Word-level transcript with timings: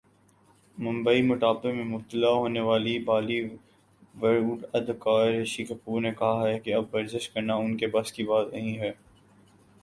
ممبئی 0.77 1.21
موٹاپے 1.21 1.71
میں 1.71 1.83
مبتلا 1.85 2.29
ہونے 2.29 2.59
والے 2.59 2.97
بالی 2.99 3.39
ووڈ 4.15 4.65
اداکار 4.73 5.27
رشی 5.31 5.63
کپور 5.65 6.01
نے 6.01 6.11
کہا 6.19 6.49
ہے 6.49 6.59
کہ 6.59 6.73
اب 6.73 6.85
ورزش 6.93 7.29
کرنا 7.29 7.55
انکے 7.55 7.87
بس 7.87 8.11
کی 8.11 8.23
بات 8.23 8.51
نہیں 8.53 8.77
ہے 8.79 8.91